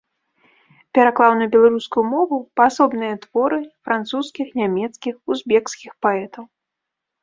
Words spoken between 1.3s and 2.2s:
на беларускую